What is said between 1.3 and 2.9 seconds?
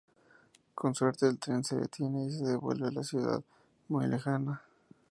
tren se detiene y se devuelve